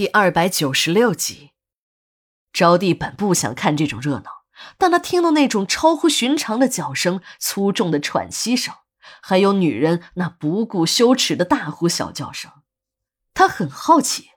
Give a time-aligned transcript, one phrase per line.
[0.00, 1.50] 第二百九十六集，
[2.54, 4.44] 招娣本不想看这种热闹，
[4.78, 8.74] 但她听到那种超乎寻常的叫声、粗重的喘息声，
[9.20, 12.50] 还有女人那不顾羞耻的大呼小叫声，
[13.34, 14.30] 她很好奇，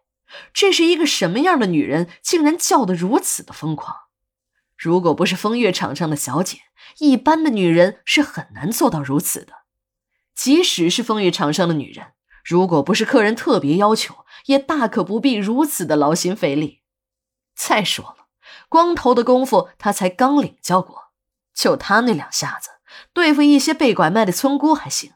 [0.53, 3.95] 这是一个什么样的女人，竟然叫得如此的疯狂。
[4.77, 6.57] 如果不是风月场上的小姐，
[6.97, 9.53] 一般的女人是很难做到如此的。
[10.35, 12.07] 即使是风月场上的女人。
[12.43, 16.81] 如果不是客人特别要求，也大可不必如此的劳心费力。
[17.55, 18.27] 再说了，
[18.67, 21.11] 光头的功夫他才刚领教过，
[21.53, 22.71] 就他那两下子，
[23.13, 25.13] 对付一些被拐卖的村姑还行。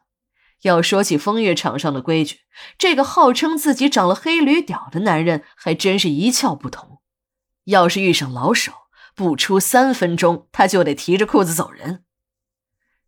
[0.62, 2.40] 要说起风月场上的规矩，
[2.78, 7.02] 这个号称自己长了黑驴屌的男人还真是一窍不通。
[7.66, 8.72] 要是遇上老手，
[9.14, 12.06] 不出三分钟，他就得提着裤子走人。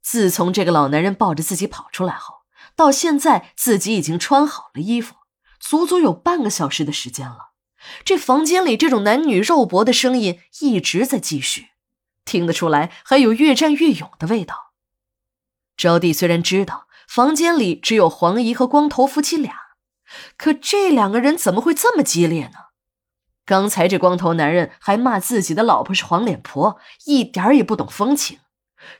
[0.02, 2.38] 自从这个老男人抱着自己跑出来后，
[2.79, 5.15] 到现在，自己已经穿好了衣服，
[5.59, 7.49] 足足有半个小时的时间了。
[8.05, 11.71] 这房间里这种男女肉搏的声音一直在继续，
[12.23, 14.71] 听得出来还有越战越勇的味道。
[15.75, 19.53] 招娣虽然知道房间里只有黄姨和光头夫妻俩，
[20.38, 22.69] 可这两个人怎么会这么激烈呢？
[23.45, 28.39] 刚才这光头男人还骂自己的老婆是黄脸婆，一点也不懂风情。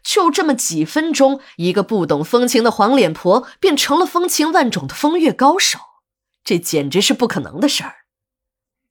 [0.04, 5.80] 就这么几分钟，一个不懂风情的黄脸婆便成了风情万种的风月高手，
[6.44, 7.96] 这简直是不可能的事儿。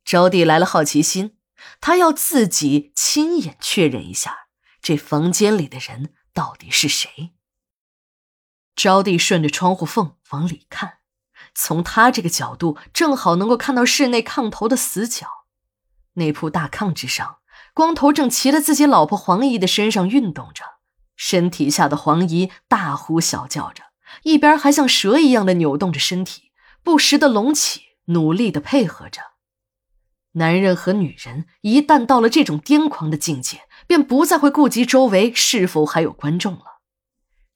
[0.05, 1.37] 招娣来了好奇心，
[1.81, 4.47] 她要自己亲眼确认一下
[4.81, 7.35] 这房间里的人到底是谁。
[8.75, 10.99] 招娣顺着窗户缝往里看，
[11.55, 15.27] 从她这个角度正好能够看到室内炕头的死角，
[16.15, 17.41] 那铺大炕之上，
[17.75, 20.78] 光头正骑在自己老婆黄姨的身上运动着。
[21.19, 23.83] 身体下的黄姨大呼小叫着，
[24.23, 26.53] 一边还像蛇一样的扭动着身体，
[26.83, 29.21] 不时的隆起，努力的配合着。
[30.33, 36.81] 男人和女人一旦到了这种癫狂的境界，便不再会顾及周围是否还有观众了。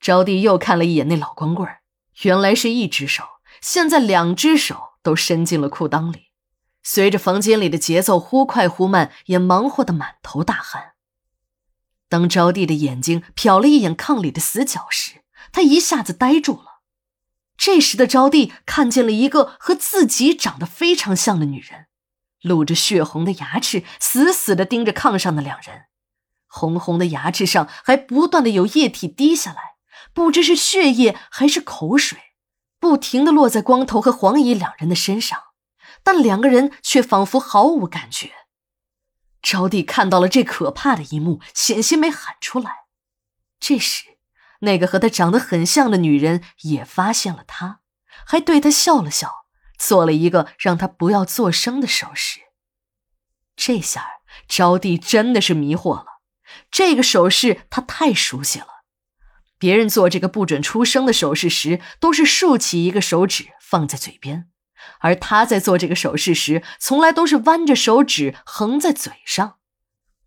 [0.00, 1.68] 招娣又看了一眼那老光棍
[2.22, 3.22] 原来是一只手，
[3.60, 6.30] 现在两只手都伸进了裤裆里，
[6.82, 10.91] 随着房间里的节奏忽快忽慢，也忙活得满头大汗。
[12.12, 16.82] 当招娣的眼睛瞟了一眼炕里的死角时，他一下子呆住了。
[17.56, 21.86] 这时的招娣看见了一个和自己长得非常像的女人，
[22.42, 25.84] 露着血红的牙齿，死死地盯着炕上的两人。
[26.46, 29.76] 红红的牙齿上还不断的有液体滴下来，
[30.12, 32.18] 不知是血液还是口水，
[32.78, 35.38] 不停的落在光头和黄姨两人的身上，
[36.02, 38.32] 但两个人却仿佛毫无感觉。
[39.42, 42.84] 招娣看到了这可怕的一幕，险些没喊出来。
[43.58, 44.18] 这时，
[44.60, 47.80] 那个和她长得很像的女人也发现了她，
[48.26, 49.46] 还对她笑了笑，
[49.78, 52.40] 做了一个让她不要作声的手势。
[53.56, 54.06] 这下，
[54.48, 56.06] 招娣真的是迷惑了。
[56.70, 58.84] 这个手势她太熟悉了，
[59.58, 64.51] 别人做这个不准出声的手势时，都是竖起一个手指放在嘴边。
[65.00, 69.58] 而他在做这个手势时，从来都是弯着手指横在嘴上。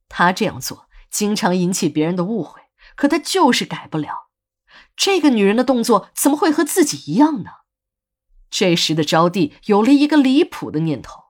[0.10, 2.62] 他这样做经常引起别人的误会，
[2.96, 4.30] 可他就是改不了。
[4.96, 7.52] 这个女人的动作怎么会和自己一样呢？
[8.50, 11.26] 这时的招娣有了一个离谱的念头：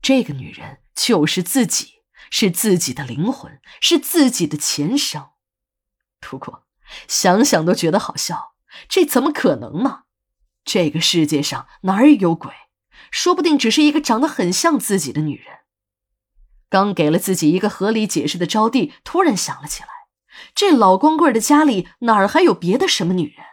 [0.00, 5.30] 这个女人就是自己，是自己的灵魂，是自己的前生。
[6.20, 6.66] 不过
[7.06, 8.54] 想想都觉得好笑，
[8.88, 10.04] 这怎么可能嘛？
[10.70, 12.52] 这个世界上哪儿有鬼？
[13.10, 15.60] 说不定只是一个长得很像自己的女人。
[16.68, 19.88] 刚给了自己一个合理解释的招娣突然想了起来：
[20.54, 23.46] 这老光棍的家里哪儿还有别的什么女人？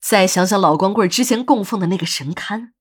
[0.00, 2.72] 再想想老光棍之前供奉的那个神龛，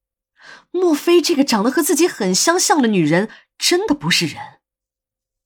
[0.72, 4.62] 莫非这个长得和自己很相像的女人真的不是人？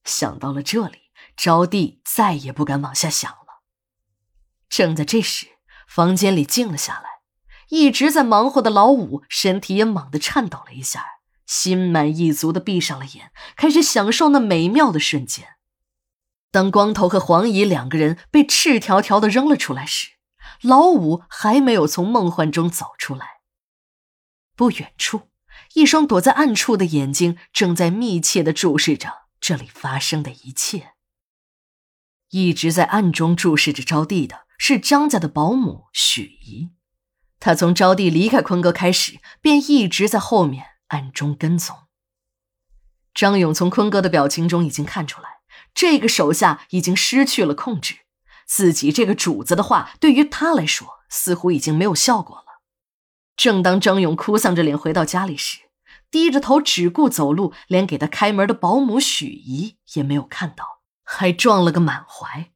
[0.04, 3.64] 想到了这里，招娣再也不敢往下想了。
[4.68, 5.48] 正在这时，
[5.88, 7.15] 房间里静了下来。
[7.68, 11.04] 一直在忙活的老五身体也猛地颤抖了一下，
[11.46, 15.56] 心满意足的闭上了眼，开始享受那美妙的瞬间。
[16.50, 20.12] 当光头和黄姨两个人被赤条条的扔了出来时，
[20.62, 23.40] 老五还没有从梦幻中走出来。
[24.54, 25.28] 不远处，
[25.74, 30.92] 一双躲在暗处的眼睛正在密切的注视着这里发生的一切。
[32.30, 36.75] 一直在暗中注视着招娣的是张家的保姆许姨。
[37.38, 41.76] 他从招娣离开坤哥开始，便一直在后面暗中跟踪。
[43.14, 45.38] 张勇从坤哥的表情中已经看出来，
[45.74, 48.00] 这个手下已经失去了控制，
[48.46, 52.62] 自己这个主子的话对于他来说似乎已经没有效果了。
[53.36, 55.58] 正当张勇哭丧着脸回到家里时，
[56.10, 62.52] 低着头只顾走路，连给他开门的保姆许姨也没有看到，还撞了个满怀。